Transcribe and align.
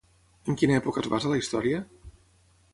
En 0.53 0.57
quina 0.61 0.77
època 0.81 1.03
es 1.03 1.11
basa 1.15 1.33
la 1.35 1.39
història? 1.43 1.85